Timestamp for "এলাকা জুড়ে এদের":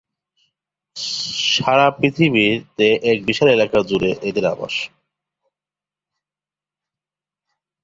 3.49-4.45